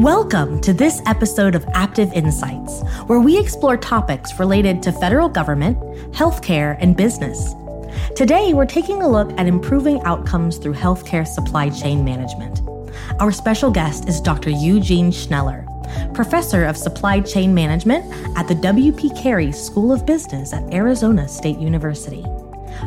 [0.00, 5.78] Welcome to this episode of Aptive Insights, where we explore topics related to federal government,
[6.14, 7.54] healthcare, and business.
[8.16, 12.62] Today, we're taking a look at improving outcomes through healthcare supply chain management.
[13.20, 14.48] Our special guest is Dr.
[14.48, 15.66] Eugene Schneller,
[16.14, 19.10] professor of supply chain management at the W.P.
[19.22, 22.24] Carey School of Business at Arizona State University.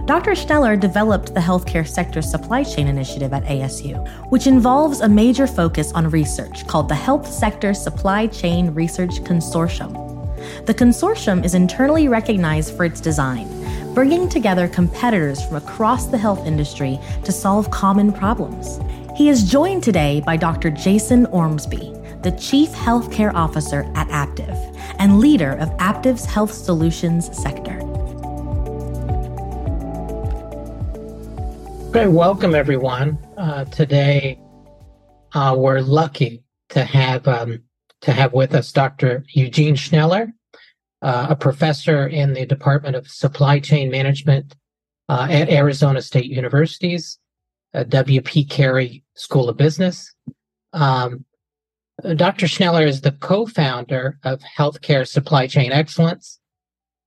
[0.05, 0.31] Dr.
[0.31, 5.93] Schneller developed the healthcare sector supply chain initiative at ASU, which involves a major focus
[5.93, 9.93] on research called the Health Sector Supply Chain Research Consortium.
[10.65, 13.47] The consortium is internally recognized for its design,
[13.93, 18.81] bringing together competitors from across the health industry to solve common problems.
[19.15, 20.69] He is joined today by Dr.
[20.69, 27.82] Jason Ormsby, the Chief Healthcare Officer at Aptive and leader of Aptive's Health Solutions sector.
[31.95, 33.19] Okay, welcome everyone.
[33.37, 34.39] Uh, today,
[35.35, 37.61] uh, we're lucky to have um,
[38.01, 39.23] to have with us Dr.
[39.29, 40.33] Eugene Schneller,
[41.03, 44.55] uh, a professor in the Department of Supply Chain Management
[45.07, 47.19] uh, at Arizona State University's
[47.89, 48.45] W.P.
[48.45, 50.15] Carey School of Business.
[50.73, 51.25] Um,
[52.15, 52.47] Dr.
[52.47, 56.39] Schneller is the co-founder of Healthcare Supply Chain Excellence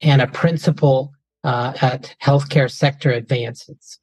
[0.00, 3.98] and a principal uh, at Healthcare Sector Advances.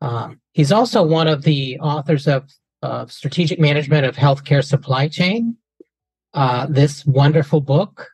[0.00, 2.50] Um, he's also one of the authors of
[2.82, 5.56] uh, Strategic Management of Healthcare Supply Chain,
[6.34, 8.08] uh, this wonderful book.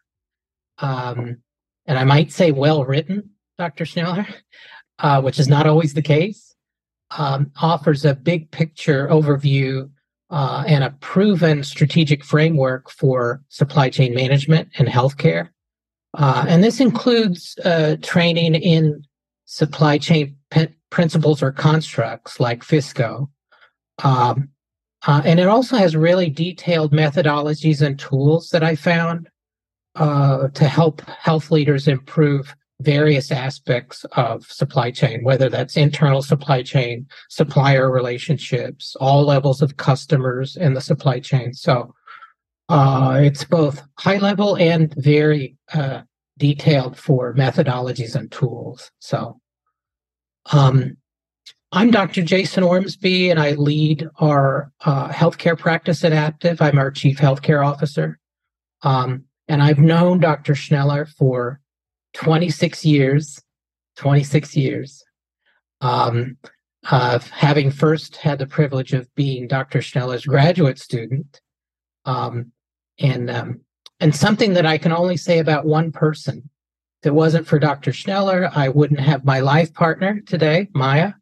[0.78, 1.38] Um,
[1.86, 3.84] and I might say well written, Dr.
[3.84, 4.27] Schneller,
[4.98, 6.55] uh, which is not always the case,
[7.16, 9.90] um, offers a big picture overview
[10.30, 15.50] uh, and a proven strategic framework for supply chain management and healthcare.
[16.14, 19.05] Uh, and this includes uh, training in
[19.44, 20.36] supply chain
[20.94, 23.28] principles or constructs like FISCO.
[24.04, 24.48] Um,
[25.08, 29.28] uh, and it also has really detailed methodologies and tools that I found
[29.96, 36.62] uh, to help health leaders improve various aspects of supply chain, whether that's internal supply
[36.62, 41.52] chain, supplier relationships, all levels of customers in the supply chain.
[41.54, 41.92] So
[42.68, 46.02] uh, it's both high level and very uh,
[46.38, 48.92] detailed for methodologies and tools.
[49.00, 49.40] So
[50.52, 50.96] um,
[51.72, 52.22] I'm Dr.
[52.22, 56.60] Jason Ormsby, and I lead our uh, healthcare practice at Aptive.
[56.60, 58.18] I'm our chief healthcare officer.
[58.83, 60.52] Um, and I've known Dr.
[60.52, 61.60] Schneller for
[62.14, 63.42] 26 years,
[63.96, 65.02] 26 years.
[65.80, 66.36] Um,
[66.88, 69.80] uh, having first had the privilege of being Dr.
[69.80, 71.40] Schneller's graduate student.
[72.04, 72.52] Um,
[73.00, 73.60] and, um,
[73.98, 76.48] and something that I can only say about one person
[77.04, 77.90] if it wasn't for Dr.
[77.90, 81.12] Schneller, I wouldn't have my life partner today, Maya,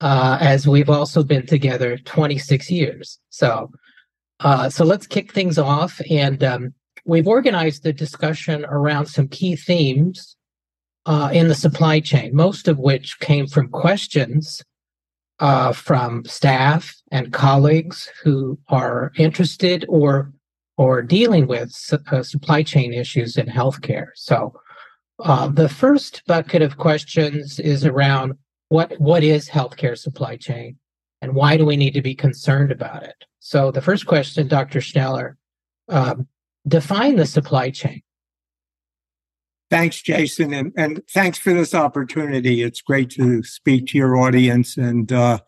[0.00, 3.18] uh, as we've also been together 26 years.
[3.30, 3.72] So,
[4.38, 6.00] uh, so let's kick things off.
[6.08, 6.74] And um,
[7.04, 10.36] we've organized the discussion around some key themes
[11.04, 14.62] uh, in the supply chain, most of which came from questions
[15.40, 20.32] uh, from staff and colleagues who are interested or
[20.76, 24.08] or dealing with su- uh, supply chain issues in healthcare.
[24.14, 24.54] So
[25.18, 28.34] uh, the first bucket of questions is around
[28.68, 30.76] what what is healthcare supply chain
[31.22, 33.24] and why do we need to be concerned about it?
[33.38, 34.80] So the first question, Dr.
[34.80, 35.34] Schneller,
[35.88, 36.26] um,
[36.66, 38.02] define the supply chain.
[39.70, 42.62] Thanks, Jason, and, and thanks for this opportunity.
[42.62, 44.76] It's great to speak to your audience.
[44.76, 45.40] And uh,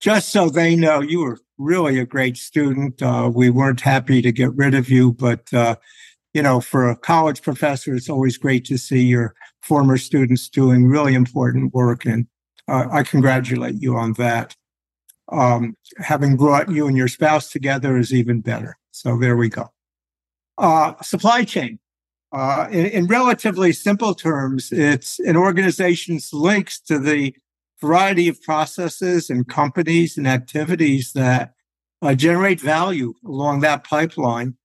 [0.00, 3.00] just so they know, you were really a great student.
[3.00, 5.76] Uh, we weren't happy to get rid of you, but uh,
[6.34, 10.86] you know, for a college professor, it's always great to see your former students doing
[10.86, 12.04] really important work.
[12.04, 12.26] And
[12.68, 14.56] uh, I congratulate you on that.
[15.32, 18.76] Um, having brought you and your spouse together is even better.
[18.90, 19.70] So there we go.
[20.58, 21.78] Uh, supply chain.
[22.30, 27.34] Uh, in, in, relatively simple terms, it's an organization's links to the
[27.80, 31.54] variety of processes and companies and activities that
[32.02, 34.56] uh, generate value along that pipeline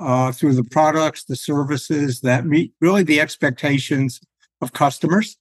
[0.00, 4.20] uh, through the products, the services that meet really the expectations
[4.60, 5.36] of customers.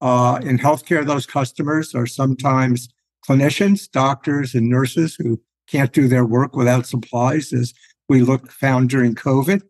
[0.00, 2.88] Uh, in healthcare, those customers are sometimes
[3.28, 7.74] clinicians, doctors, and nurses who can't do their work without supplies, as
[8.08, 9.62] we look found during COVID,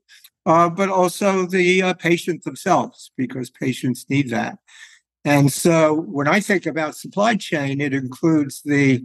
[0.46, 4.58] uh, but also the uh, patients themselves, because patients need that.
[5.24, 9.04] And so when I think about supply chain, it includes the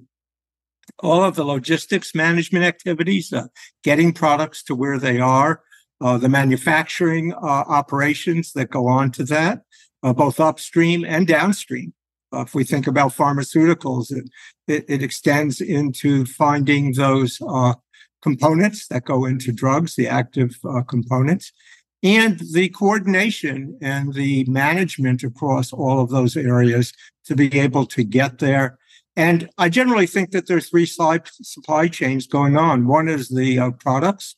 [1.00, 3.47] all of the logistics management activities, uh,
[3.83, 5.62] getting products to where they are,
[6.01, 7.38] uh, the manufacturing uh,
[7.68, 9.62] operations that go on to that,
[10.03, 11.94] uh, both upstream and downstream.
[12.33, 14.30] Uh, if we think about pharmaceuticals, it,
[14.68, 17.39] it, it extends into finding those
[18.24, 21.51] components that go into drugs, the active uh, components,
[22.01, 26.94] and the coordination and the management across all of those areas
[27.25, 28.77] to be able to get there.
[29.15, 32.88] And I generally think that there's three supply chains going on.
[32.88, 34.36] One is the uh, products.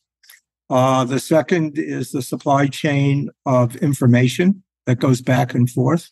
[0.68, 6.10] Uh, the second is the supply chain of information that goes back and forth.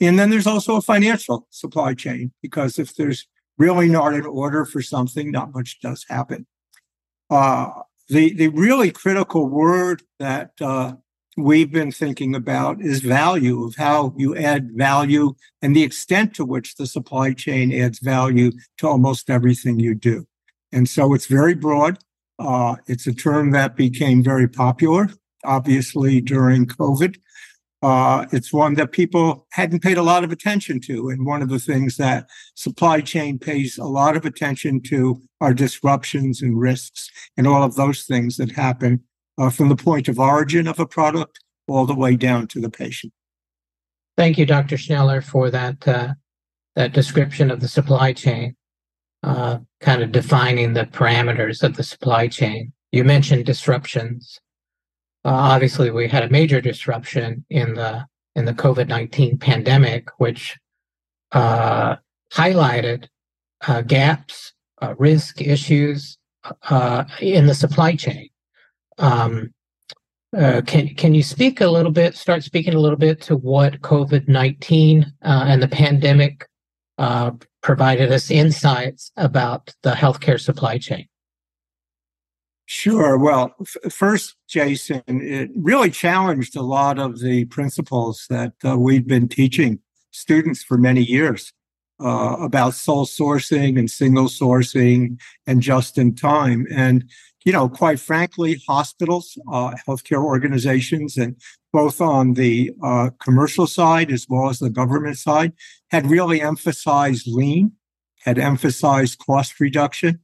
[0.00, 4.64] And then there's also a financial supply chain because if there's really not an order
[4.64, 6.46] for something, not much does happen.
[7.30, 7.70] Uh,
[8.08, 10.94] the the really critical word that uh,
[11.38, 16.44] we've been thinking about is value of how you add value and the extent to
[16.44, 20.26] which the supply chain adds value to almost everything you do.
[20.72, 21.98] And so it's very broad.
[22.38, 25.10] Uh, it's a term that became very popular,
[25.44, 27.16] obviously during COVID.
[27.80, 31.08] Uh, it's one that people hadn't paid a lot of attention to.
[31.08, 35.54] And one of the things that supply chain pays a lot of attention to are
[35.54, 39.04] disruptions and risks and all of those things that happen
[39.38, 41.38] uh, from the point of origin of a product
[41.68, 43.12] all the way down to the patient.
[44.16, 44.76] Thank you, Dr.
[44.76, 46.14] Schneller, for that uh,
[46.74, 48.56] that description of the supply chain,
[49.22, 52.72] uh, kind of defining the parameters of the supply chain.
[52.90, 54.40] You mentioned disruptions.
[55.24, 60.56] Uh, obviously, we had a major disruption in the in the COVID nineteen pandemic, which
[61.32, 61.96] uh,
[62.32, 63.06] highlighted
[63.68, 64.52] uh, gaps,
[64.96, 66.18] risk issues
[67.20, 68.30] in the supply chain.
[68.98, 69.52] Um,
[70.36, 72.16] uh, can can you speak a little bit?
[72.16, 76.46] Start speaking a little bit to what COVID nineteen and the pandemic
[77.62, 81.06] provided us insights about the healthcare supply chain.
[82.66, 83.16] Sure.
[83.16, 89.06] Well, f- first, Jason, it really challenged a lot of the principles that uh, we've
[89.06, 89.80] been teaching
[90.10, 91.52] students for many years
[91.98, 96.66] uh, about sole sourcing and single sourcing and just in time.
[96.70, 97.08] And,
[97.48, 101.34] you know, quite frankly, hospitals, uh, healthcare organizations, and
[101.72, 105.54] both on the uh, commercial side as well as the government side
[105.90, 107.72] had really emphasized lean,
[108.20, 110.20] had emphasized cost reduction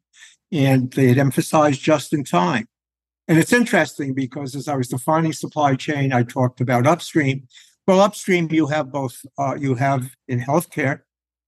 [0.53, 2.67] and they had emphasized just in time.
[3.27, 7.49] And it's interesting because as I was defining supply chain, I talked about upstream.
[7.87, 9.17] Well, upstream you have both.
[9.38, 11.00] Uh, you have in healthcare,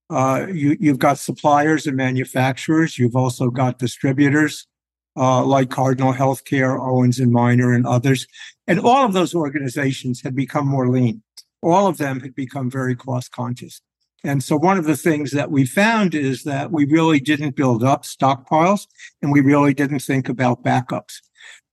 [0.08, 2.98] uh, you you've got suppliers and manufacturers.
[2.98, 4.66] You've also got distributors
[5.16, 8.26] uh, like Cardinal Healthcare, Owens and Minor, and others.
[8.66, 11.22] And all of those organizations had become more lean.
[11.62, 13.80] All of them had become very cost conscious.
[14.24, 17.84] And so one of the things that we found is that we really didn't build
[17.84, 18.86] up stockpiles
[19.22, 21.18] and we really didn't think about backups.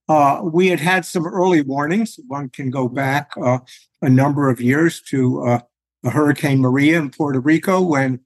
[0.07, 2.19] Uh, we had had some early warnings.
[2.27, 3.59] One can go back uh,
[4.01, 5.59] a number of years to uh,
[6.03, 8.19] Hurricane Maria in Puerto Rico when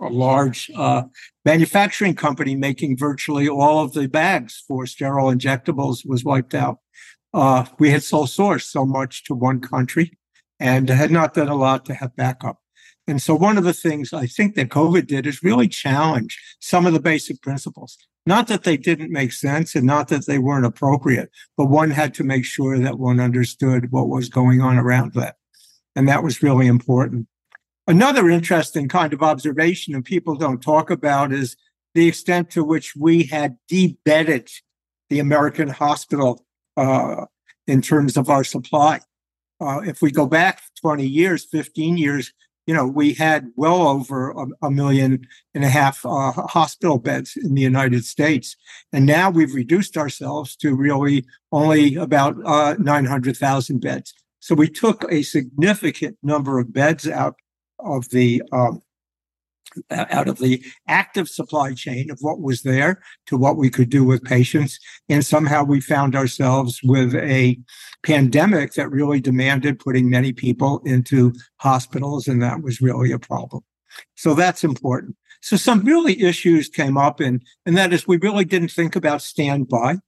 [0.00, 1.02] a large uh,
[1.44, 6.78] manufacturing company making virtually all of the bags for sterile injectables was wiped out.
[7.34, 10.18] Uh, we had sole source so much to one country
[10.60, 12.58] and had not done a lot to have backup.
[13.06, 16.86] And so one of the things I think that COVID did is really challenge some
[16.86, 17.96] of the basic principles.
[18.26, 22.12] Not that they didn't make sense and not that they weren't appropriate, but one had
[22.14, 25.36] to make sure that one understood what was going on around that.
[25.96, 27.26] And that was really important.
[27.88, 31.56] Another interesting kind of observation and people don't talk about is
[31.94, 34.50] the extent to which we had debedded
[35.08, 36.44] the American hospital
[36.76, 37.24] uh,
[37.66, 39.00] in terms of our supply.
[39.58, 42.30] Uh, if we go back 20 years, 15 years,
[42.66, 47.38] you know, we had well over a, a million and a half uh, hospital beds
[47.42, 48.54] in the United States.
[48.92, 54.12] And now we've reduced ourselves to really only about uh, 900,000 beds.
[54.40, 57.36] So we took a significant number of beds out
[57.80, 58.82] of the um,
[59.90, 64.04] out of the active supply chain of what was there to what we could do
[64.04, 64.78] with patients.
[65.08, 67.58] And somehow we found ourselves with a
[68.02, 73.62] pandemic that really demanded putting many people into hospitals, and that was really a problem.
[74.16, 75.16] So that's important.
[75.40, 79.22] So some really issues came up, and, and that is we really didn't think about
[79.22, 79.98] standby.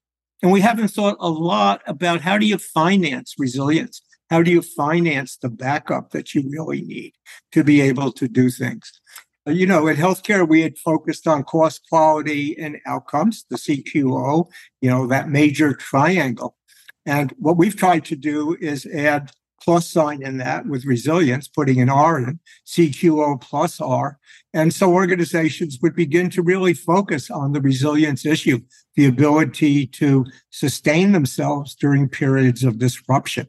[0.43, 4.01] And we haven't thought a lot about how do you finance resilience?
[4.31, 7.15] How do you finance the backup that you really need
[7.51, 9.01] to be able to do things?
[9.47, 14.47] Uh, you know, in healthcare, we had focused on cost, quality, and outcomes, the CQO,
[14.81, 16.57] you know, that major triangle.
[17.05, 21.81] And what we've tried to do is add plus sign in that with resilience, putting
[21.81, 24.19] an R in CQO plus R.
[24.55, 28.61] And so organizations would begin to really focus on the resilience issue,
[28.95, 33.49] the ability to sustain themselves during periods of disruption.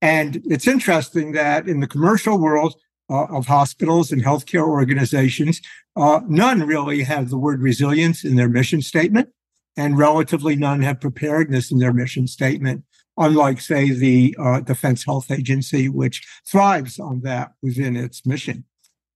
[0.00, 2.74] And it's interesting that in the commercial world,
[3.10, 5.62] uh, of hospitals and healthcare organizations.
[5.96, 9.28] Uh, none really have the word resilience in their mission statement.
[9.78, 12.82] and relatively none have preparedness in their mission statement,
[13.16, 18.64] unlike, say, the uh, Defense Health Agency, which thrives on that within its mission.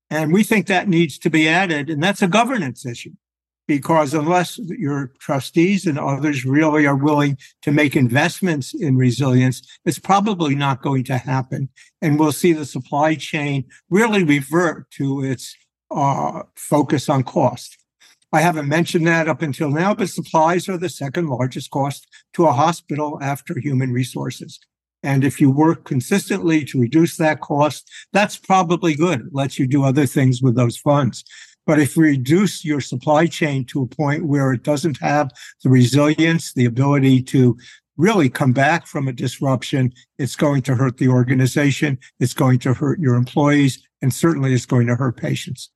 [0.09, 3.11] And we think that needs to be added, and that's a governance issue
[3.77, 9.99] because unless your trustees and others really are willing to make investments in resilience, it's
[9.99, 11.71] probably not going to happen.
[12.03, 15.57] And we'll see the supply chain really revert to its
[15.91, 17.79] uh, focus on cost.
[18.31, 22.47] I haven't mentioned that up until now, but supplies are the second largest cost to
[22.47, 24.61] a hospital after human resources.
[25.03, 29.21] And if you work consistently to reduce that cost, that's probably good.
[29.21, 31.25] It lets you do other things with those funds.
[31.67, 35.31] But if you reduce your supply chain to a point where it doesn't have
[35.63, 37.57] the resilience, the ability to
[37.97, 41.99] really come back from a disruption, it's going to hurt the organization.
[42.19, 45.71] It's going to hurt your employees and certainly it's going to hurt patients.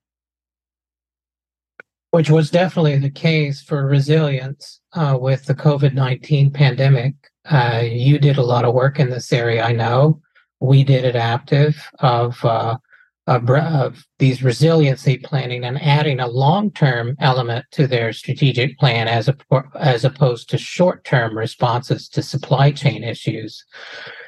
[2.11, 7.15] Which was definitely the case for resilience uh, with the COVID 19 pandemic.
[7.45, 10.21] Uh, you did a lot of work in this area, I know.
[10.61, 12.79] We did at Aptive of uh,
[13.27, 19.29] of, of these resiliency planning and adding a long-term element to their strategic plan as
[19.29, 19.37] a,
[19.79, 23.65] as opposed to short-term responses to supply chain issues.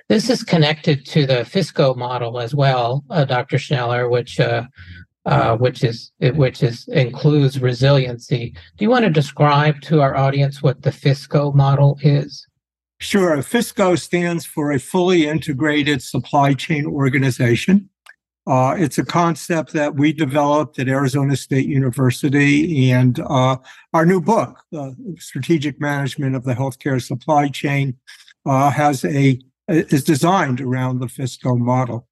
[0.09, 3.59] This is connected to the FISCO model as well, uh, Dr.
[3.59, 4.65] Schneller, which uh,
[5.27, 8.55] uh, which is which is includes resiliency.
[8.79, 12.47] Do you want to describe to our audience what the FISCO model is?
[13.01, 13.37] Sure.
[13.37, 17.91] FISCO stands for a fully integrated supply chain organization.
[18.49, 23.59] Uh, it's a concept that we developed at Arizona State University, and uh,
[23.93, 27.95] our new book, uh, "Strategic Management of the Healthcare Supply Chain,"
[28.47, 29.39] uh, has a
[29.69, 32.09] is designed around the FISCO model.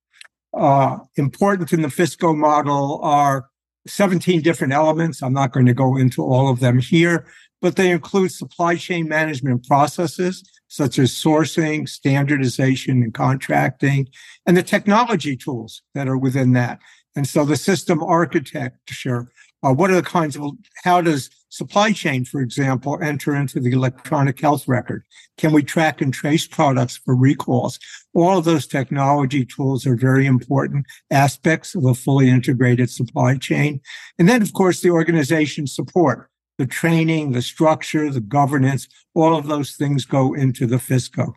[0.52, 3.48] Uh, important in the FISCO model are
[3.86, 5.22] 17 different elements.
[5.22, 7.26] I'm not going to go into all of them here,
[7.60, 14.08] but they include supply chain management processes such as sourcing, standardization, and contracting,
[14.46, 16.80] and the technology tools that are within that.
[17.14, 19.32] And so the system architecture,
[19.62, 20.50] uh, what are the kinds of,
[20.84, 25.04] how does supply chain, for example, enter into the electronic health record?
[25.38, 27.78] Can we track and trace products for recalls?
[28.12, 33.80] All of those technology tools are very important aspects of a fully integrated supply chain.
[34.18, 39.46] And then, of course, the organization support the training, the structure, the governance, all of
[39.46, 41.34] those things go into the FISCO.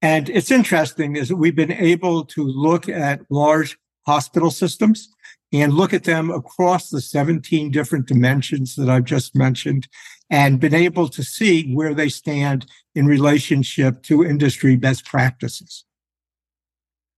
[0.00, 3.76] And it's interesting is that we've been able to look at large
[4.06, 5.08] hospital systems
[5.52, 9.88] and look at them across the 17 different dimensions that I've just mentioned
[10.30, 15.84] and been able to see where they stand in relationship to industry best practices.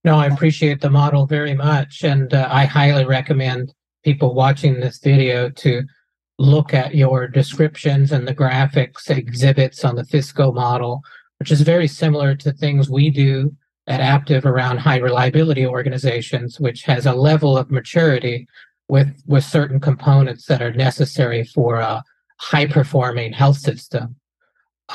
[0.03, 2.03] No, I appreciate the model very much.
[2.03, 3.73] And uh, I highly recommend
[4.03, 5.83] people watching this video to
[6.41, 11.01] look at your descriptions and the graphics exhibits on the FISCO model,
[11.39, 13.55] which is very similar to things we do
[13.87, 18.47] at Aptive around high reliability organizations, which has a level of maturity
[18.87, 22.03] with, with certain components that are necessary for a
[22.37, 24.15] high performing health system.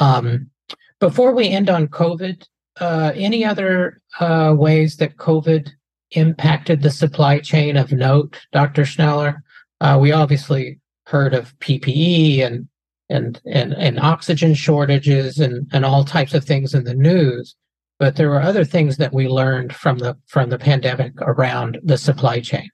[0.01, 0.51] Um,
[0.99, 2.45] before we end on COVID,
[2.81, 5.71] uh, any other uh, ways that COVID
[6.11, 8.83] impacted the supply chain of note, Dr.
[8.83, 9.39] Schneller?
[9.81, 12.69] Uh, we obviously heard of PPE and
[13.09, 17.55] and and, and oxygen shortages and, and all types of things in the news.
[17.99, 21.97] But there were other things that we learned from the from the pandemic around the
[21.97, 22.69] supply chain.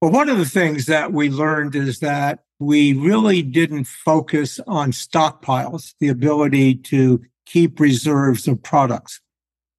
[0.00, 4.92] Well, one of the things that we learned is that we really didn't focus on
[4.92, 9.20] stockpiles, the ability to keep reserves of products.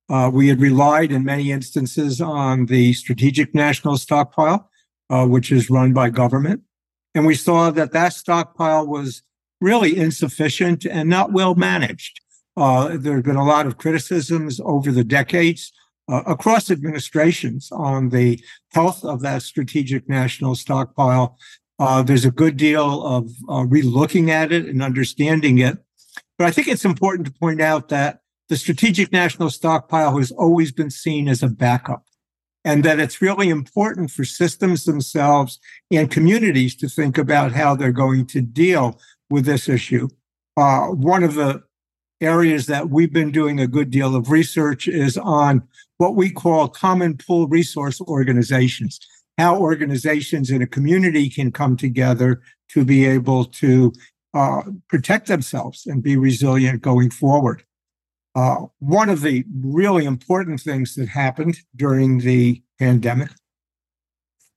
[0.09, 4.69] Uh, we had relied in many instances on the strategic national stockpile,
[5.09, 6.61] uh, which is run by government.
[7.15, 9.23] And we saw that that stockpile was
[9.61, 12.19] really insufficient and not well managed.
[12.57, 15.71] Uh, there have been a lot of criticisms over the decades
[16.09, 18.39] uh, across administrations on the
[18.73, 21.37] health of that strategic national stockpile.
[21.79, 25.77] Uh, there's a good deal of uh, relooking at it and understanding it.
[26.37, 28.19] But I think it's important to point out that
[28.49, 32.04] the strategic national stockpile has always been seen as a backup
[32.65, 35.59] and that it's really important for systems themselves
[35.91, 40.09] and communities to think about how they're going to deal with this issue.
[40.57, 41.63] Uh, one of the
[42.21, 45.61] areas that we've been doing a good deal of research is on
[45.97, 48.99] what we call common pool resource organizations,
[49.37, 53.93] how organizations in a community can come together to be able to
[54.33, 57.63] uh, protect themselves and be resilient going forward.
[58.35, 63.29] Uh, one of the really important things that happened during the pandemic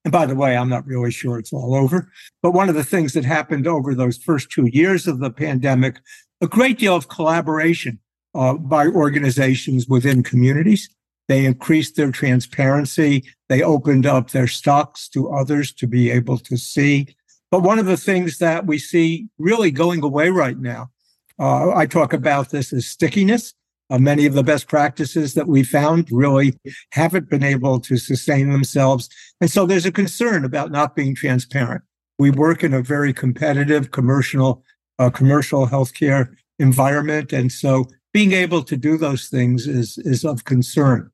[0.05, 2.11] And by the way, I'm not really sure it's all over.
[2.43, 6.01] But one of the things that happened over those first two years of the pandemic,
[6.41, 7.99] a great deal of collaboration
[8.35, 10.89] uh, by organizations within communities.
[11.29, 13.25] They increased their transparency.
[13.49, 17.15] They opened up their stocks to others to be able to see.
[17.51, 20.91] But one of the things that we see really going away right now,
[21.39, 23.55] uh, I talk about this as stickiness.
[23.91, 26.59] Uh, many of the best practices that we found really
[26.93, 29.09] haven't been able to sustain themselves.
[29.41, 31.83] And so there's a concern about not being transparent.
[32.19, 34.63] We work in a very competitive commercial,
[34.99, 37.33] uh, commercial healthcare environment.
[37.33, 41.11] And so being able to do those things is, is of concern.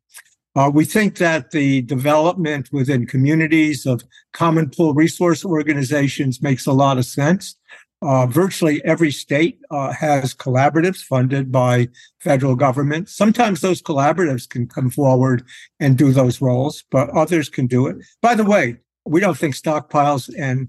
[0.57, 4.03] Uh, we think that the development within communities of
[4.33, 7.57] common pool resource organizations makes a lot of sense.
[8.05, 11.89] Uh, virtually every state uh, has collaboratives funded by
[12.21, 13.09] federal government.
[13.09, 15.43] Sometimes those collaboratives can come forward
[15.81, 17.97] and do those roles, but others can do it.
[18.21, 20.69] By the way, we don't think stockpiles and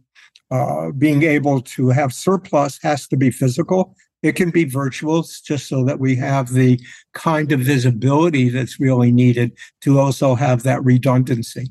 [0.49, 3.97] uh, being able to have surplus has to be physical.
[4.23, 6.79] It can be virtual just so that we have the
[7.13, 11.67] kind of visibility that's really needed to also have that redundancy.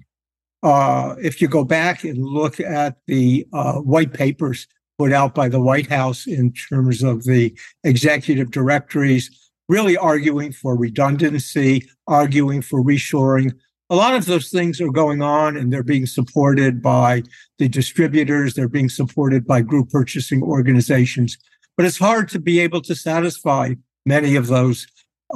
[0.62, 4.66] Uh, if you go back and look at the uh, white papers
[4.98, 9.30] put out by the White House in terms of the executive directories,
[9.68, 13.52] really arguing for redundancy, arguing for reshoring.
[13.90, 17.22] A lot of those things are going on and they're being supported by
[17.58, 21.36] the distributors, they're being supported by group purchasing organizations.
[21.76, 23.74] But it's hard to be able to satisfy
[24.06, 24.86] many of those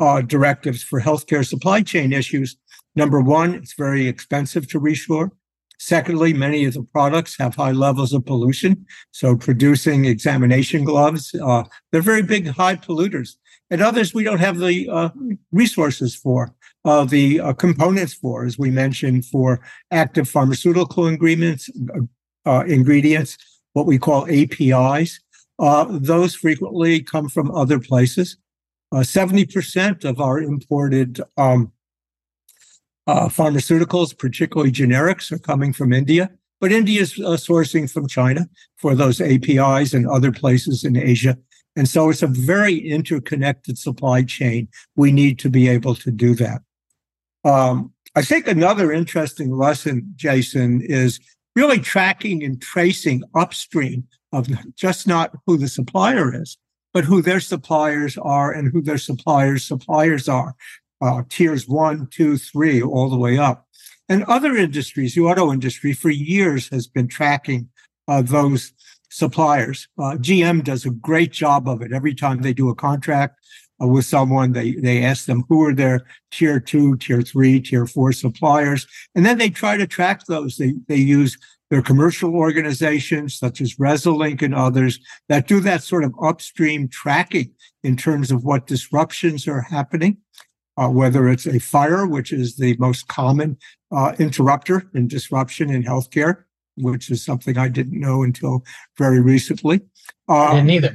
[0.01, 2.57] uh, directives for healthcare supply chain issues.
[2.95, 5.31] Number one, it's very expensive to reshore.
[5.79, 8.85] Secondly, many of the products have high levels of pollution.
[9.13, 13.37] So producing examination gloves, uh, they're very big, high polluters.
[13.71, 15.11] And others we don't have the uh,
[15.53, 16.55] resources for,
[16.85, 21.71] uh, the uh, components for, as we mentioned, for active pharmaceutical ingredients,
[22.45, 23.37] uh, ingredients,
[23.75, 25.21] what we call APIs.
[25.61, 28.37] Uh, those frequently come from other places.
[28.95, 31.71] 70% of our imported um,
[33.09, 38.47] uh, pharmaceuticals, particularly generics, are coming from India, but India is uh, sourcing from China
[38.77, 41.37] for those APIs and other places in Asia.
[41.75, 44.69] And so it's a very interconnected supply chain.
[44.95, 46.61] We need to be able to do that.
[47.45, 51.19] Um, I think another interesting lesson, Jason, is
[51.57, 56.59] really tracking and tracing upstream of just not who the supplier is,
[56.93, 60.55] but who their suppliers are and who their suppliers' suppliers are
[61.01, 63.67] uh, tiers one, two, three, all the way up.
[64.09, 67.69] And other industries, the auto industry, for years has been tracking
[68.09, 68.73] uh, those
[69.11, 69.89] suppliers.
[69.99, 71.93] Uh, GM does a great job of it.
[71.93, 73.39] Every time they do a contract
[73.83, 77.87] uh, with someone, they they ask them who are their tier two, tier three, tier
[77.87, 80.57] four suppliers, and then they try to track those.
[80.57, 81.37] They they use
[81.71, 87.53] their commercial organizations such as Resilinc and others that do that sort of upstream tracking
[87.83, 90.17] in terms of what disruptions are happening
[90.79, 93.59] uh, whether it's a fire, which is the most common
[93.91, 96.45] uh, interrupter and disruption in healthcare,
[96.77, 98.65] which is something I didn't know until
[98.97, 99.81] very recently.
[100.29, 100.95] Uh, didn't either.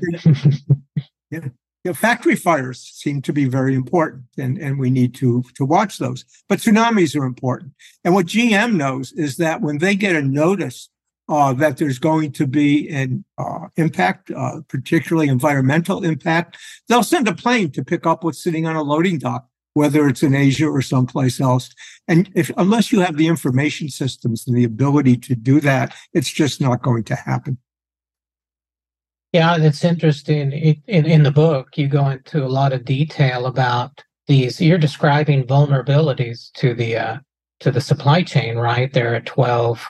[1.31, 1.47] yeah.
[1.85, 5.65] You know, factory fires seem to be very important, and, and we need to to
[5.65, 6.23] watch those.
[6.47, 7.73] But tsunamis are important.
[8.05, 10.87] And what GM knows is that when they get a notice
[11.27, 17.27] uh, that there's going to be an uh, impact, uh, particularly environmental impact, they'll send
[17.27, 20.67] a plane to pick up what's sitting on a loading dock whether it's in Asia
[20.67, 21.73] or someplace else.
[22.07, 26.31] And if unless you have the information systems and the ability to do that, it's
[26.31, 27.57] just not going to happen.
[29.31, 30.51] Yeah, it's interesting.
[30.51, 34.61] in, in the book, you go into a lot of detail about these.
[34.61, 37.17] You're describing vulnerabilities to the uh,
[37.59, 38.93] to the supply chain, right?
[38.93, 39.83] There are twelve.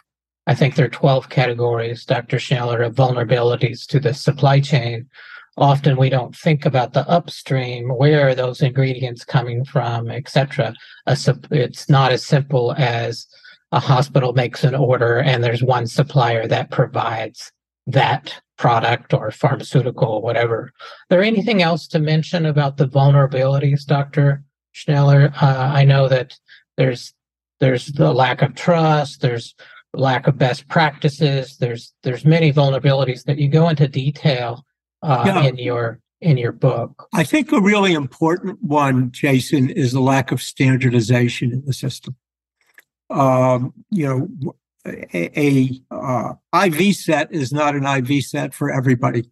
[0.47, 2.37] I think there are twelve categories, Dr.
[2.37, 5.09] Schneller, of vulnerabilities to the supply chain
[5.57, 10.73] often we don't think about the upstream where are those ingredients coming from etc
[11.07, 13.27] it's not as simple as
[13.71, 17.51] a hospital makes an order and there's one supplier that provides
[17.87, 20.71] that product or pharmaceutical or whatever.
[21.09, 25.33] There anything else to mention about the vulnerabilities dr schneller?
[25.41, 26.37] Uh, i know that
[26.77, 27.13] there's
[27.59, 29.55] there's the lack of trust there's
[29.93, 34.65] lack of best practices there's there's many vulnerabilities that you go into detail
[35.03, 35.43] uh, yeah.
[35.43, 37.07] in your in your book.
[37.13, 42.15] I think a really important one, Jason, is the lack of standardization in the system.
[43.09, 46.33] Um, you know, a, a uh,
[46.65, 49.29] IV set is not an IV set for everybody.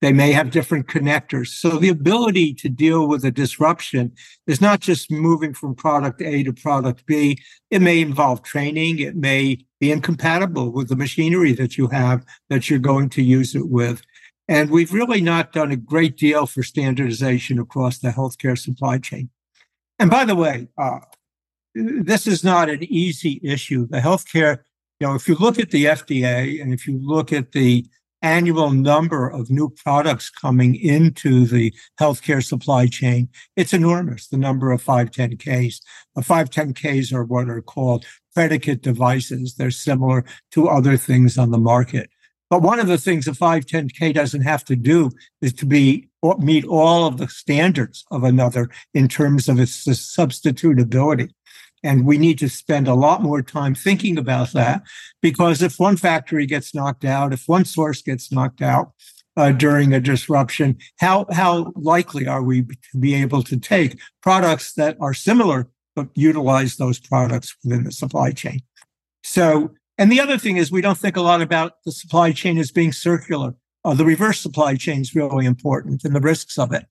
[0.00, 1.48] They may have different connectors.
[1.48, 4.12] So the ability to deal with a disruption
[4.46, 7.38] is not just moving from product A to product B.
[7.70, 9.00] It may involve training.
[9.00, 13.54] It may be incompatible with the machinery that you have that you're going to use
[13.54, 14.02] it with.
[14.50, 19.30] And we've really not done a great deal for standardization across the healthcare supply chain.
[20.00, 20.98] And by the way, uh,
[21.72, 23.86] this is not an easy issue.
[23.86, 24.58] The healthcare,
[24.98, 27.86] you know, if you look at the FDA and if you look at the
[28.22, 34.72] annual number of new products coming into the healthcare supply chain, it's enormous, the number
[34.72, 35.80] of 510Ks.
[36.16, 39.54] The 510Ks are what are called predicate devices.
[39.54, 42.10] They're similar to other things on the market.
[42.50, 46.08] But one of the things a 510K doesn't have to do is to be
[46.38, 51.30] meet all of the standards of another in terms of its substitutability.
[51.82, 54.82] And we need to spend a lot more time thinking about that
[55.22, 58.92] because if one factory gets knocked out, if one source gets knocked out
[59.36, 64.74] uh, during a disruption, how, how likely are we to be able to take products
[64.74, 68.60] that are similar but utilize those products within the supply chain?
[69.22, 72.56] So, and the other thing is we don't think a lot about the supply chain
[72.56, 73.54] as being circular.
[73.84, 76.86] Uh, the reverse supply chain is really important and the risks of it.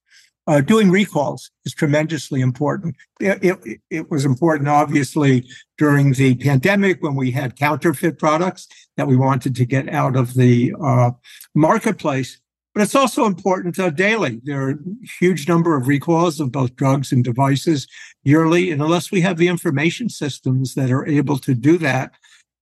[0.46, 2.96] Uh, doing recalls is tremendously important.
[3.20, 9.08] It, it, it, was important, obviously, during the pandemic when we had counterfeit products that
[9.08, 11.12] we wanted to get out of the uh,
[11.56, 12.40] marketplace.
[12.76, 14.40] But it's also important uh, daily.
[14.44, 14.78] There are a
[15.20, 17.88] huge number of recalls of both drugs and devices
[18.24, 18.70] yearly.
[18.72, 22.12] And unless we have the information systems that are able to do that,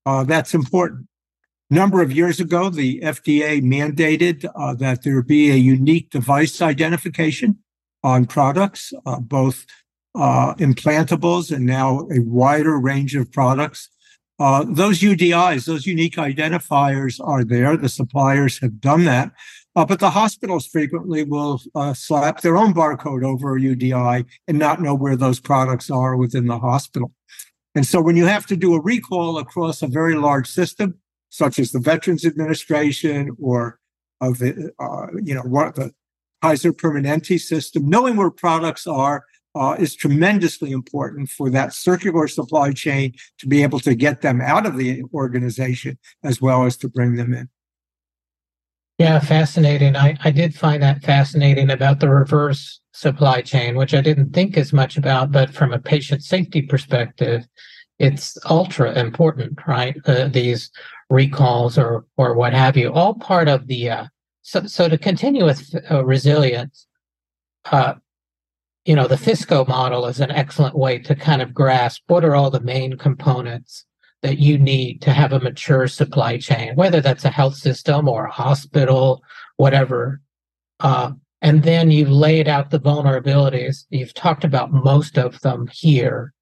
[0.08, 1.08] uh, that's important
[1.70, 7.58] number of years ago, the FDA mandated uh, that there be a unique device identification
[8.04, 9.66] on products, uh, both
[10.16, 13.90] uh, implantables and now a wider range of products.
[14.40, 17.76] Uh, those UDIs, those unique identifiers are there.
[17.76, 19.32] The suppliers have done that.
[19.76, 24.58] Uh, but the hospitals frequently will uh, slap their own barcode over a UDI and
[24.58, 27.12] not know where those products are within the hospital.
[27.78, 30.96] And so when you have to do a recall across a very large system,
[31.30, 33.78] such as the Veterans Administration or
[34.20, 35.94] of the, uh, you know, what the
[36.42, 42.72] Kaiser Permanente system, knowing where products are uh, is tremendously important for that circular supply
[42.72, 46.90] chain to be able to get them out of the organization as well as to
[46.90, 47.48] bring them in.
[48.98, 49.96] Yeah, fascinating.
[49.96, 54.58] I, I did find that fascinating about the reverse supply chain, which I didn't think
[54.58, 57.46] as much about, but from a patient safety perspective,
[58.00, 59.96] it's ultra important, right?
[60.06, 60.72] Uh, these
[61.10, 64.06] recalls or or what have you, all part of the uh,
[64.42, 66.88] so, so to continue with uh, resilience,
[67.72, 67.96] uh,
[68.86, 72.36] you know, the FISCO model is an excellent way to kind of grasp what are
[72.36, 73.87] all the main components
[74.22, 78.26] that you need to have a mature supply chain, whether that's a health system or
[78.26, 79.22] a hospital,
[79.58, 80.22] whatever.
[80.80, 83.86] Uh, and then you've laid out the vulnerabilities.
[83.90, 86.34] You've talked about most of them here.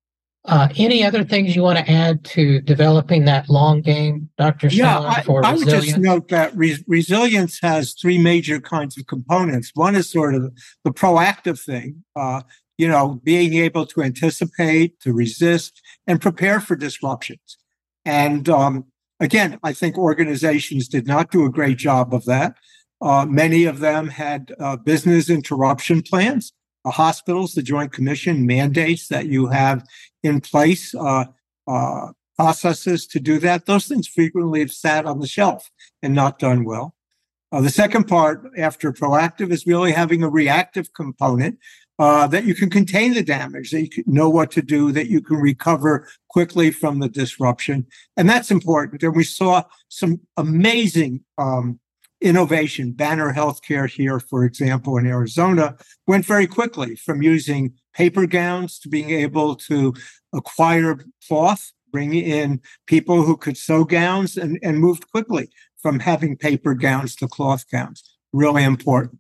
[0.46, 4.68] Uh, any other things you want to add to developing that long game, Dr.
[4.68, 9.72] Yeah, I, I, would just note that re- resilience has three major kinds of components.
[9.74, 12.44] One is sort of the proactive thing, uh,
[12.78, 17.58] you know, being able to anticipate, to resist, and prepare for disruptions.
[18.06, 18.86] And um,
[19.20, 22.56] again, I think organizations did not do a great job of that.
[23.02, 26.54] Uh, many of them had uh, business interruption plans
[26.86, 29.84] uh, hospitals, the Joint Commission mandates that you have
[30.24, 31.26] in place uh,
[31.68, 33.66] uh, processes to do that.
[33.66, 35.72] Those things frequently have sat on the shelf
[36.04, 36.94] and not done well.
[37.52, 41.58] Uh, the second part, after proactive, is really having a reactive component
[41.98, 45.22] uh, that you can contain the damage, that you know what to do, that you
[45.22, 47.86] can recover quickly from the disruption.
[48.18, 49.02] And that's important.
[49.04, 51.80] And we saw some amazing um,
[52.22, 52.92] innovation.
[52.92, 55.78] Banner Healthcare here, for example, in Arizona,
[56.08, 59.94] went very quickly from using paper gowns to being able to
[60.34, 65.50] acquire cloth, bring in people who could sew gowns, and, and moved quickly
[65.82, 68.04] from having paper gowns to cloth gowns.
[68.34, 69.20] Really important.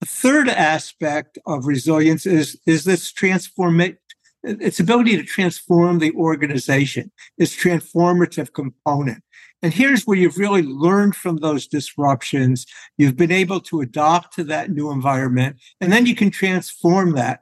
[0.00, 3.98] The third aspect of resilience is, is this transformation
[4.46, 9.22] its ability to transform the organization, its transformative component.
[9.62, 12.66] And here's where you've really learned from those disruptions.
[12.96, 17.40] You've been able to adopt to that new environment, and then you can transform that.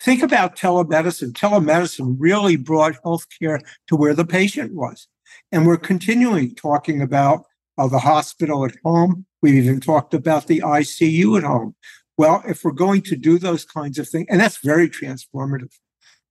[0.00, 1.32] Think about telemedicine.
[1.32, 5.08] Telemedicine really brought healthcare to where the patient was.
[5.50, 7.46] And we're continuing talking about
[7.78, 9.24] uh, the hospital at home.
[9.44, 11.74] We've even talked about the ICU at home.
[12.16, 15.74] Well, if we're going to do those kinds of things, and that's very transformative,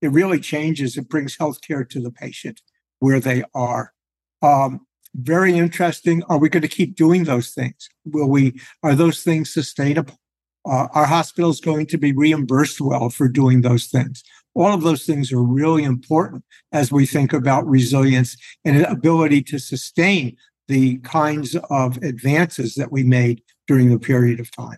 [0.02, 0.98] it really changes.
[0.98, 2.62] It brings healthcare to the patient
[2.98, 3.94] where they are.
[4.42, 6.24] Um, very interesting.
[6.24, 7.88] Are we going to keep doing those things?
[8.04, 10.18] Will we, are those things sustainable?
[10.66, 14.24] Uh, are hospitals going to be reimbursed well for doing those things?
[14.56, 19.60] All of those things are really important as we think about resilience and ability to
[19.60, 20.36] sustain
[20.68, 24.78] the kinds of advances that we made during the period of time.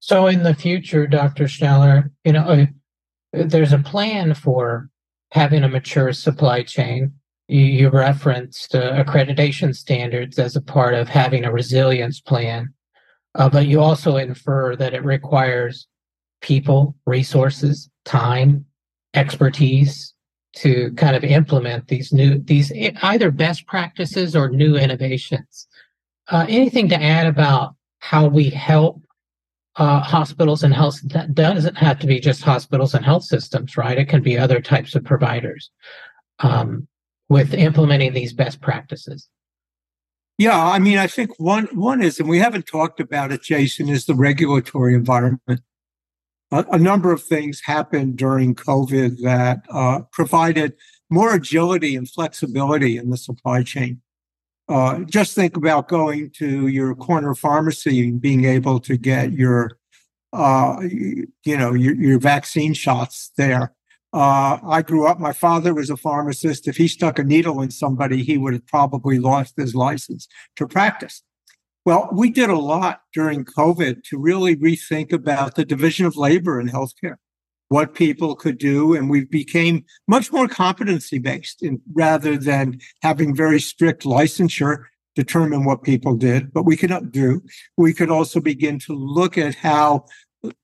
[0.00, 1.44] So, in the future, Dr.
[1.44, 2.66] Schneller, you know,
[3.32, 4.88] there's a plan for
[5.32, 7.12] having a mature supply chain.
[7.48, 12.72] You, you referenced uh, accreditation standards as a part of having a resilience plan,
[13.34, 15.86] uh, but you also infer that it requires
[16.40, 18.64] people, resources, time,
[19.14, 20.09] expertise
[20.52, 25.66] to kind of implement these new these either best practices or new innovations.
[26.28, 29.02] Uh, anything to add about how we help
[29.76, 33.98] uh, hospitals and health that doesn't have to be just hospitals and health systems, right?
[33.98, 35.70] It can be other types of providers
[36.40, 36.86] um,
[37.28, 39.28] with implementing these best practices.
[40.38, 43.88] Yeah, I mean, I think one one is, and we haven't talked about it, Jason,
[43.88, 45.60] is the regulatory environment.
[46.50, 50.74] A, a number of things happened during COVID that uh, provided
[51.08, 54.00] more agility and flexibility in the supply chain.
[54.68, 59.78] Uh, just think about going to your corner pharmacy and being able to get your,
[60.32, 63.74] uh, you know, your, your vaccine shots there.
[64.12, 66.68] Uh, I grew up, my father was a pharmacist.
[66.68, 70.66] If he stuck a needle in somebody, he would have probably lost his license to
[70.66, 71.22] practice.
[71.84, 76.60] Well, we did a lot during COVID to really rethink about the division of labor
[76.60, 77.16] in healthcare
[77.70, 78.94] what people could do.
[78.94, 85.64] And we became much more competency based in, rather than having very strict licensure determine
[85.64, 86.52] what people did.
[86.52, 87.42] But we could do,
[87.76, 90.06] we could also begin to look at how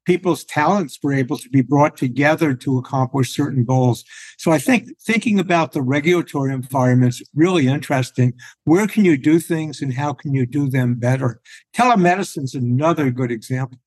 [0.04, 4.04] people's talents were able to be brought together to accomplish certain goals.
[4.38, 8.32] So I think thinking about the regulatory environment is really interesting.
[8.64, 11.40] Where can you do things and how can you do them better?
[11.76, 13.78] Telemedicine is another good example.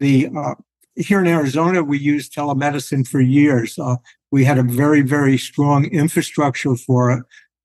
[0.00, 0.54] The uh,
[0.96, 3.78] here in Arizona, we used telemedicine for years.
[3.78, 3.96] Uh,
[4.30, 7.22] we had a very, very strong infrastructure for it,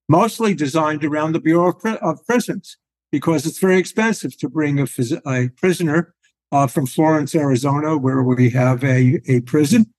[0.07, 2.77] mostly designed around the Bureau of, Prisons
[3.11, 6.13] because it's very expensive to bring a, phys- a prisoner
[6.51, 9.93] uh, from Florence, Arizona, where we have a, a prison,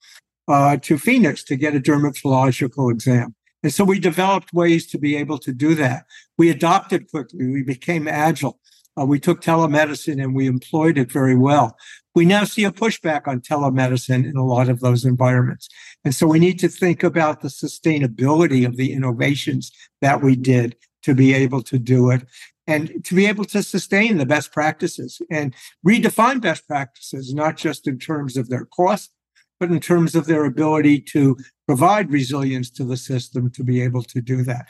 [0.47, 3.35] uh, to Phoenix to get a dermatological exam.
[3.61, 6.05] And so we developed ways to be able to do that.
[6.37, 7.45] We adopted quickly.
[7.45, 8.59] We became agile.
[8.99, 11.77] Uh, we took telemedicine and we employed it very well.
[12.15, 15.69] We now see a pushback on telemedicine in a lot of those environments.
[16.03, 20.75] And so we need to think about the sustainability of the innovations that we did
[21.03, 22.23] to be able to do it
[22.69, 25.55] and to be able to sustain the best practices and
[25.85, 29.11] redefine best practices, not just in terms of their cost,
[29.59, 34.03] but in terms of their ability to provide resilience to the system to be able
[34.03, 34.67] to do that.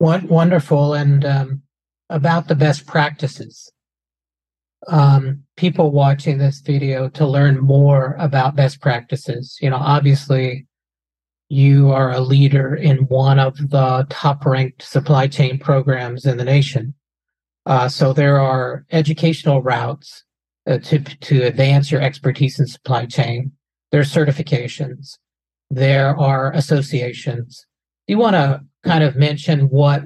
[0.00, 0.94] Wonderful.
[0.94, 1.62] And um,
[2.08, 3.70] about the best practices,
[4.88, 9.58] um, people watching this video to learn more about best practices.
[9.60, 10.66] You know, obviously,
[11.54, 16.44] you are a leader in one of the top ranked supply chain programs in the
[16.44, 16.94] nation.
[17.66, 20.24] Uh, so there are educational routes
[20.66, 23.52] uh, to to advance your expertise in supply chain.
[23.90, 25.18] There are certifications.
[25.70, 27.66] There are associations.
[28.06, 30.02] Do you want to kind of mention what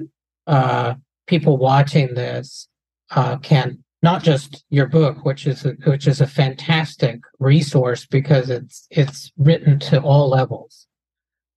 [0.47, 0.95] uh,
[1.27, 2.67] people watching this
[3.11, 8.49] uh, can not just your book, which is a, which is a fantastic resource because
[8.49, 10.87] it's it's written to all levels.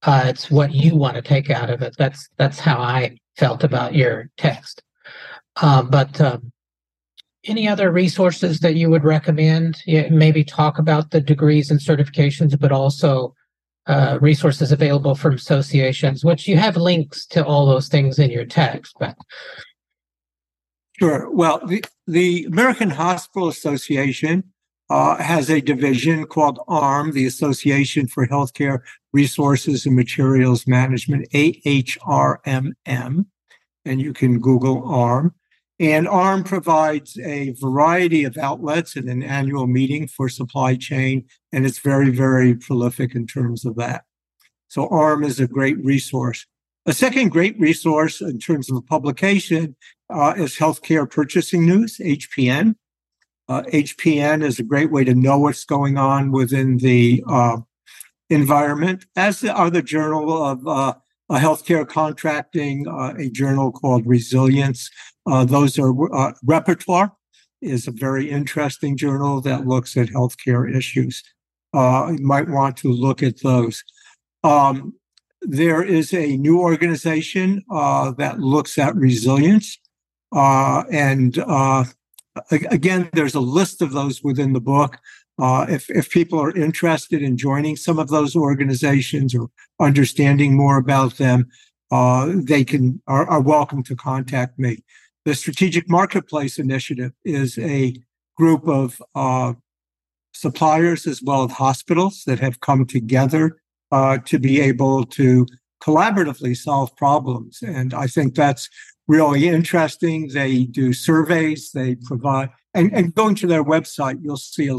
[0.05, 1.95] Uh, it's what you want to take out of it.
[1.99, 4.83] That's that's how I felt about your text.
[5.57, 6.53] Uh, but um,
[7.45, 9.79] any other resources that you would recommend?
[9.87, 13.35] Yeah, maybe talk about the degrees and certifications, but also
[13.87, 18.45] uh, resources available from associations, which you have links to all those things in your
[18.45, 18.95] text.
[18.99, 19.17] But
[20.99, 21.29] Sure.
[21.31, 24.52] Well, the, the American Hospital Association
[24.93, 28.81] uh, has a division called ARM, the Association for Healthcare
[29.15, 33.25] Resources and Materials Management, AHRMM,
[33.87, 35.35] and you can Google ARM.
[35.81, 41.65] And ARM provides a variety of outlets and an annual meeting for supply chain, and
[41.65, 44.05] it's very, very prolific in terms of that.
[44.69, 46.45] So ARM is a great resource.
[46.85, 49.75] A second great resource in terms of publication
[50.11, 52.75] uh, is Healthcare Purchasing News, HPN.
[53.49, 57.59] Uh, HPN is a great way to know what's going on within the uh,
[58.31, 60.95] environment, as are the Journal of uh,
[61.31, 64.91] Healthcare Contracting, uh, a journal called Resilience.
[65.27, 65.93] Uh, those are
[66.43, 67.13] Repertoire
[67.61, 71.23] is a very interesting journal that looks at healthcare issues.
[71.75, 73.85] you might want to look at those.
[74.45, 74.95] Um,
[75.43, 79.79] there is a new organization uh, that looks at resilience.
[80.35, 81.85] Uh, and uh,
[82.51, 84.99] again, there's a list of those within the book.
[85.41, 89.49] Uh, if, if people are interested in joining some of those organizations or
[89.81, 91.49] understanding more about them,
[91.91, 94.83] uh, they can are, are, welcome to contact me.
[95.25, 97.95] The Strategic Marketplace Initiative is a
[98.37, 99.55] group of uh,
[100.33, 105.47] suppliers as well as hospitals that have come together uh, to be able to
[105.83, 107.63] collaboratively solve problems.
[107.63, 108.71] And I think that's
[109.09, 110.29] really interesting.
[110.29, 114.71] They do surveys, they provide, and, and going to their website, you'll see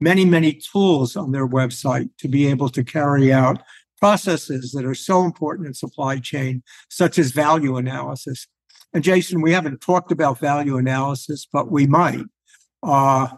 [0.00, 3.62] many, many tools on their website to be able to carry out
[3.98, 8.46] processes that are so important in supply chain, such as value analysis.
[8.92, 12.24] And Jason, we haven't talked about value analysis, but we might.
[12.82, 13.28] Uh,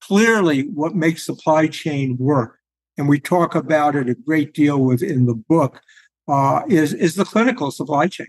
[0.00, 2.58] clearly, what makes supply chain work,
[2.96, 5.80] and we talk about it a great deal within the book,
[6.28, 8.28] uh, is, is the clinical supply chain.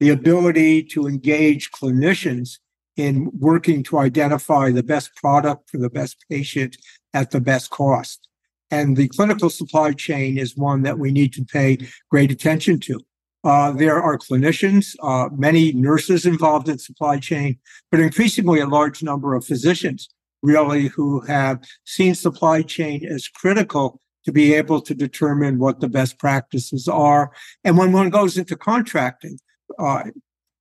[0.00, 2.58] The ability to engage clinicians
[2.96, 6.76] in working to identify the best product for the best patient
[7.14, 8.26] at the best cost.
[8.70, 11.78] And the clinical supply chain is one that we need to pay
[12.10, 13.00] great attention to.
[13.42, 17.58] Uh, there are clinicians, uh, many nurses involved in supply chain,
[17.90, 20.08] but increasingly a large number of physicians
[20.42, 25.88] really who have seen supply chain as critical to be able to determine what the
[25.88, 27.32] best practices are.
[27.64, 29.38] And when one goes into contracting,
[29.80, 30.12] uh, you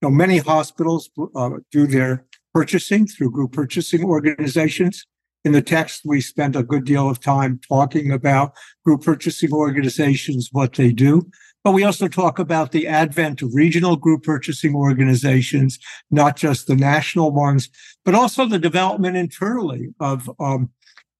[0.01, 5.05] know, many hospitals uh, do their purchasing through group purchasing organizations.
[5.45, 8.53] In the text, we spend a good deal of time talking about
[8.83, 11.29] group purchasing organizations, what they do.
[11.63, 15.77] But we also talk about the advent of regional group purchasing organizations,
[16.09, 17.69] not just the national ones,
[18.05, 20.69] but also the development internally of um,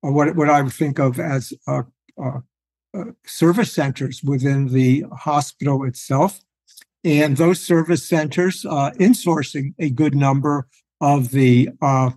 [0.01, 1.83] what, what I would think of as uh,
[2.21, 2.39] uh,
[2.97, 6.39] uh, service centers within the hospital itself.
[7.03, 10.67] And those service centers uh, insourcing a good number
[11.01, 12.11] of the uh,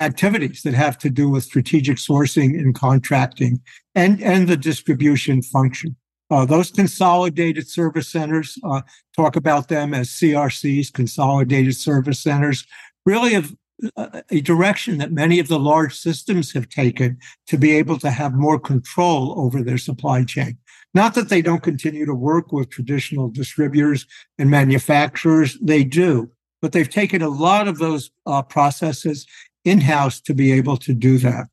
[0.00, 3.60] activities that have to do with strategic sourcing and contracting
[3.94, 5.96] and, and the distribution function.
[6.28, 8.82] Uh, those consolidated service centers, uh,
[9.14, 12.66] talk about them as CRCs, consolidated service centers,
[13.04, 13.54] really have
[13.96, 18.10] uh, a direction that many of the large systems have taken to be able to
[18.10, 20.58] have more control over their supply chain.
[20.96, 24.06] Not that they don't continue to work with traditional distributors
[24.38, 26.30] and manufacturers, they do,
[26.62, 29.26] but they've taken a lot of those uh, processes
[29.62, 31.48] in house to be able to do that.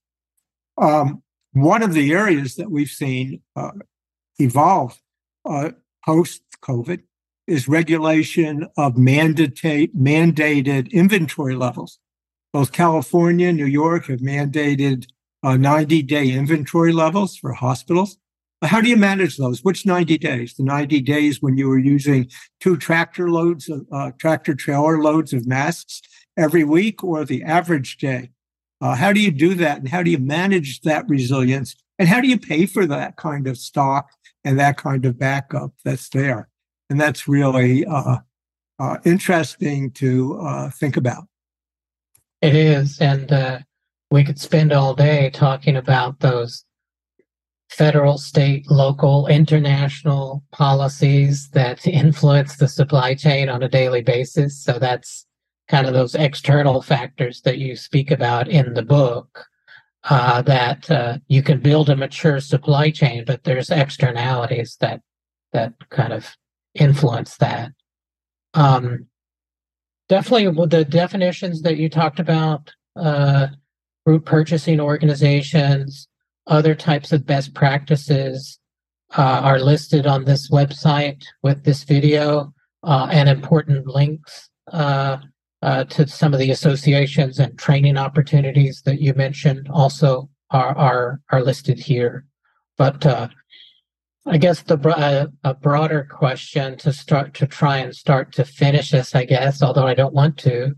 [0.78, 3.72] Um, one of the areas that we've seen uh,
[4.40, 4.98] evolve
[5.44, 5.72] uh,
[6.06, 7.02] post COVID
[7.46, 12.00] is regulation of mandate, mandated inventory levels.
[12.54, 15.06] Both California and New York have mandated
[15.44, 18.18] uh, 90 day inventory levels for hospitals.
[18.63, 19.63] How do you manage those?
[19.63, 20.54] Which 90 days?
[20.56, 25.34] The 90 days when you were using two tractor loads, of, uh, tractor trailer loads
[25.34, 26.02] of masks
[26.38, 28.32] every week, or the average day?
[28.82, 29.80] Uh, how do you do that?
[29.80, 31.76] And how do you manage that resilience?
[31.99, 34.10] And how do you pay for that kind of stock
[34.43, 36.49] and that kind of backup that's there.
[36.89, 38.17] And that's really uh,
[38.80, 41.26] uh, interesting to uh, think about.
[42.41, 42.99] It is.
[42.99, 43.60] And uh,
[44.12, 46.65] we could spend all day talking about those
[47.74, 54.62] federal, state, local, international policies that influence the supply chain on a daily basis.
[54.62, 55.26] So that's
[55.68, 59.46] kind of those external factors that you speak about in the book
[60.10, 65.02] uh, that uh, you can build a mature supply chain, but there's externalities that
[65.54, 66.36] that kind of
[66.76, 67.72] influence that.
[68.54, 69.08] Um,
[70.10, 73.48] definitely, the definitions that you talked about, uh,
[74.06, 76.08] group purchasing organizations,
[76.48, 78.60] other types of best practices
[79.18, 82.54] uh, are listed on this website with this video
[82.84, 85.18] uh, and important links uh,
[85.62, 91.22] uh, to some of the associations and training opportunities that you mentioned also are are,
[91.32, 92.26] are listed here.
[92.78, 93.30] But uh,
[94.26, 98.92] I guess the uh, a broader question to start to try and start to finish
[98.92, 100.76] this, I guess, although I don't want to,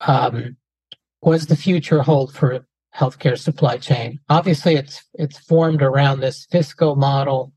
[0.00, 0.56] um,
[1.22, 4.20] was the future hold for healthcare supply chain?
[4.28, 7.52] Obviously, it's it's formed around this fiscal model,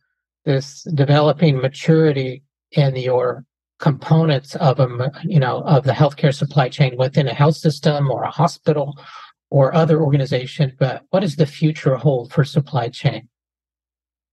[0.45, 3.45] this developing maturity in your
[3.79, 8.23] components of a you know of the healthcare supply chain within a health system or
[8.23, 8.97] a hospital
[9.49, 13.29] or other organization but what does the future hold for supply chain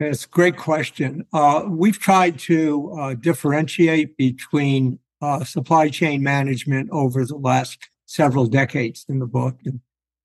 [0.00, 6.88] it's a great question uh, we've tried to uh, differentiate between uh, supply chain management
[6.90, 9.80] over the last several decades in the book and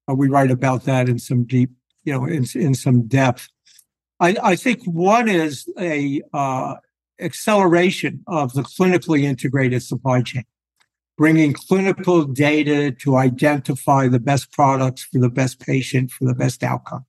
[0.09, 1.69] uh, we write about that in some deep
[2.03, 3.49] you know in, in some depth
[4.19, 6.75] I, I think one is a uh,
[7.19, 10.43] acceleration of the clinically integrated supply chain,
[11.17, 16.63] bringing clinical data to identify the best products for the best patient for the best
[16.63, 17.05] outcome.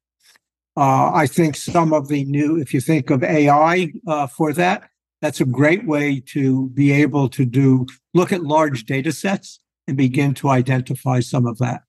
[0.77, 4.89] Uh, I think some of the new, if you think of AI uh, for that,
[5.21, 9.97] that's a great way to be able to do look at large data sets and
[9.97, 11.83] begin to identify some of that.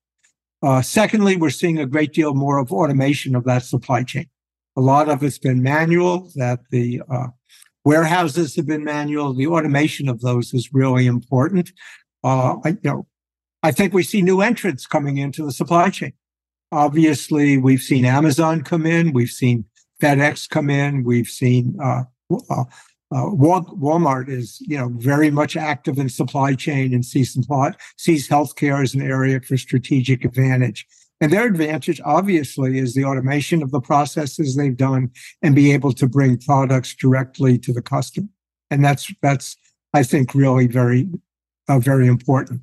[0.64, 4.28] Uh, secondly, we're seeing a great deal more of automation of that supply chain.
[4.78, 7.28] A lot of it's been manual, that the uh,
[7.84, 9.34] warehouses have been manual.
[9.34, 11.72] The automation of those is really important.
[12.24, 13.08] Uh, I, you know,
[13.64, 16.14] I think we see new entrants coming into the supply chain.
[16.72, 19.66] Obviously, we've seen Amazon come in, we've seen
[20.02, 21.78] FedEx come in, we've seen
[23.12, 27.38] uh, Walmart is, you know, very much active in supply chain and sees
[27.98, 30.88] sees healthcare as an area for strategic advantage.
[31.20, 35.94] And their advantage, obviously, is the automation of the processes they've done and be able
[35.94, 38.28] to bring products directly to the customer.
[38.72, 39.58] And that's that's
[39.94, 41.10] I think really very
[41.68, 42.62] uh, very important.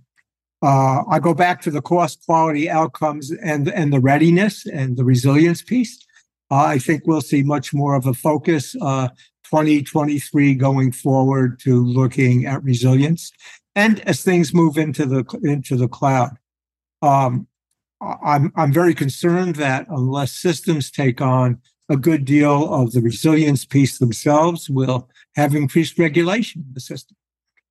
[0.63, 5.05] Uh, I go back to the cost, quality, outcomes, and and the readiness and the
[5.05, 6.05] resilience piece.
[6.51, 9.09] Uh, I think we'll see much more of a focus uh,
[9.51, 13.33] 2023 going forward to looking at resilience,
[13.75, 16.37] and as things move into the into the cloud.
[17.03, 17.47] Um,
[18.01, 23.65] I'm I'm very concerned that unless systems take on a good deal of the resilience
[23.65, 27.17] piece themselves, will have increased regulation in the system.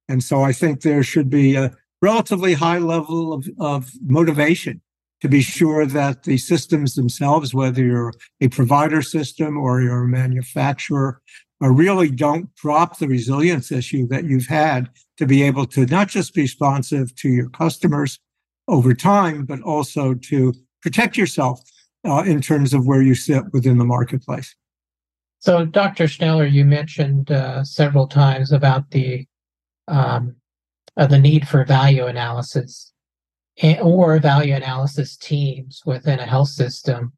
[0.09, 4.81] And so I think there should be a relatively high level of, of motivation
[5.21, 10.07] to be sure that the systems themselves, whether you're a provider system or you're a
[10.07, 11.21] manufacturer,
[11.65, 16.33] really don't drop the resilience issue that you've had to be able to not just
[16.33, 18.19] be responsive to your customers
[18.67, 21.59] over time, but also to protect yourself
[22.07, 24.55] uh, in terms of where you sit within the marketplace.
[25.39, 26.05] So, Dr.
[26.05, 29.25] Schneller, you mentioned uh, several times about the
[29.87, 30.35] um,
[30.97, 32.91] uh, the need for value analysis
[33.61, 37.13] and, or value analysis teams within a health system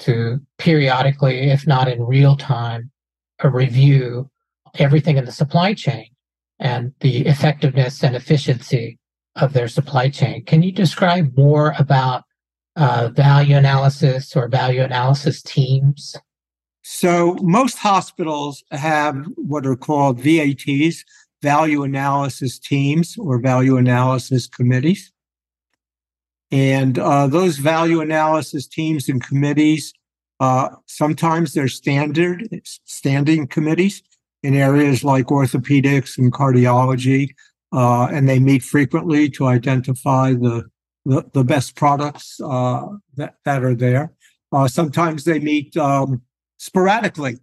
[0.00, 2.90] to periodically, if not in real time,
[3.42, 4.30] uh, review
[4.78, 6.08] everything in the supply chain
[6.58, 8.98] and the effectiveness and efficiency
[9.36, 10.44] of their supply chain.
[10.44, 12.24] Can you describe more about
[12.76, 16.16] uh, value analysis or value analysis teams?
[16.82, 21.04] So, most hospitals have what are called VATs,
[21.42, 25.12] value analysis teams or value analysis committees.
[26.50, 29.92] And uh, those value analysis teams and committees,
[30.40, 34.02] uh, sometimes they're standard standing committees
[34.42, 37.30] in areas like orthopedics and cardiology,
[37.72, 40.64] uh, and they meet frequently to identify the
[41.06, 44.12] the, the best products uh, that that are there.
[44.52, 46.22] Uh, sometimes they meet um,
[46.58, 47.38] sporadically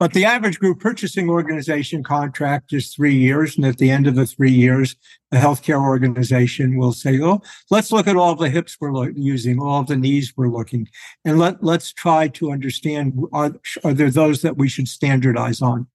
[0.00, 3.56] but the average group purchasing organization contract is three years.
[3.56, 4.96] And at the end of the three years,
[5.30, 9.60] the healthcare organization will say, oh, let's look at all the hips we're lo- using,
[9.60, 10.88] all the knees we're looking,
[11.24, 13.52] and let, let's try to understand are,
[13.84, 15.86] are there those that we should standardize on?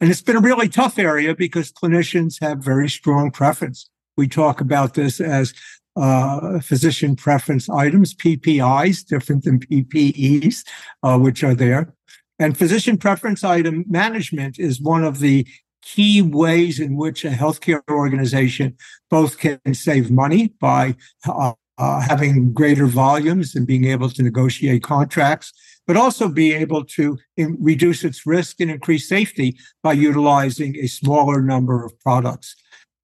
[0.00, 3.88] And it's been a really tough area because clinicians have very strong preference.
[4.16, 5.54] We talk about this as
[5.96, 10.64] uh, physician preference items, PPIs, different than PPEs,
[11.02, 11.94] uh, which are there.
[12.42, 15.46] And physician preference item management is one of the
[15.80, 18.76] key ways in which a healthcare organization
[19.10, 24.82] both can save money by uh, uh, having greater volumes and being able to negotiate
[24.82, 25.52] contracts,
[25.86, 30.88] but also be able to in, reduce its risk and increase safety by utilizing a
[30.88, 32.56] smaller number of products.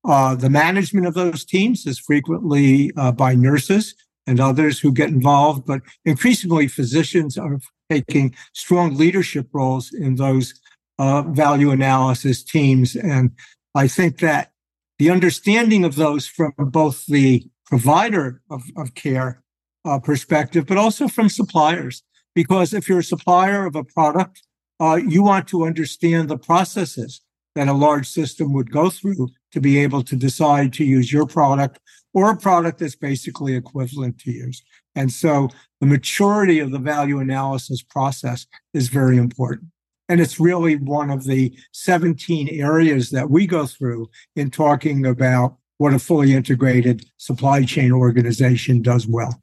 [0.05, 3.95] Uh, the management of those teams is frequently uh, by nurses
[4.29, 7.59] and others who get involved, but increasingly physicians are
[7.91, 10.55] taking strong leadership roles in those
[10.99, 12.95] uh, value analysis teams.
[12.95, 13.31] And
[13.75, 14.53] I think that
[14.99, 19.43] the understanding of those from both the provider of, of care
[19.85, 22.03] uh, perspective, but also from suppliers.
[22.35, 24.43] Because if you're a supplier of a product,
[24.81, 27.23] uh, you want to understand the processes
[27.59, 31.27] that a large system would go through to be able to decide to use your
[31.27, 31.81] product
[32.15, 34.63] or a product that's basically equivalent to yours.
[34.95, 35.49] And so
[35.81, 39.71] the maturity of the value analysis process is very important.
[40.09, 45.57] And it's really one of the 17 areas that we go through in talking about
[45.79, 49.43] what a fully integrated supply chain organization does well.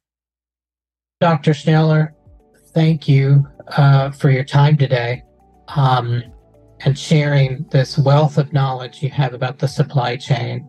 [1.20, 1.52] Dr.
[1.52, 2.14] Schneller,
[2.74, 3.46] thank you
[3.76, 5.22] uh, for your time today
[5.68, 6.24] um,
[6.82, 10.68] and sharing this wealth of knowledge you have about the supply chain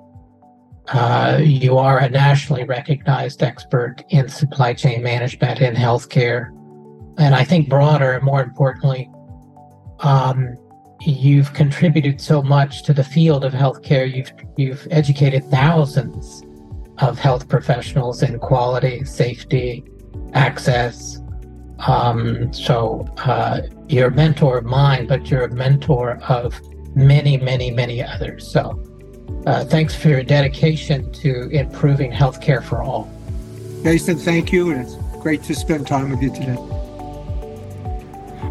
[0.88, 6.50] uh, you are a nationally recognized expert in supply chain management in healthcare.
[7.18, 9.10] And I think broader and more importantly,
[10.00, 10.56] um,
[11.00, 14.12] you've contributed so much to the field of healthcare.
[14.12, 16.42] You've you've educated thousands
[16.98, 19.82] of health professionals in quality, safety,
[20.34, 21.20] access.
[21.80, 26.58] Um, so uh, you're a mentor of mine, but you're a mentor of
[26.94, 28.50] many, many, many others.
[28.50, 28.82] So
[29.46, 33.10] uh, thanks for your dedication to improving healthcare for all.
[33.82, 36.56] Jason, thank you, and it's great to spend time with you today.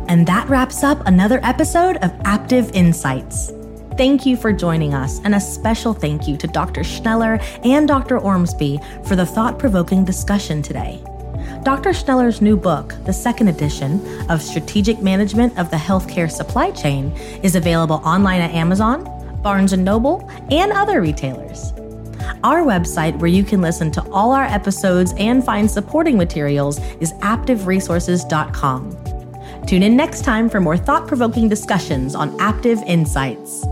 [0.08, 3.52] And that wraps up another episode of Aptive Insights.
[3.98, 6.82] Thank you for joining us, and a special thank you to Dr.
[6.82, 8.20] Schneller and Dr.
[8.20, 11.04] Ormsby for the thought provoking discussion today.
[11.66, 11.94] Dr.
[11.94, 14.00] Schneller's new book, the second edition
[14.30, 17.12] of Strategic Management of the Healthcare Supply Chain,
[17.42, 19.04] is available online at Amazon,
[19.42, 21.74] Barnes & Noble, and other retailers.
[22.44, 27.14] Our website, where you can listen to all our episodes and find supporting materials, is
[27.14, 29.66] aptiveresources.com.
[29.66, 33.66] Tune in next time for more thought provoking discussions on Aptive Insights.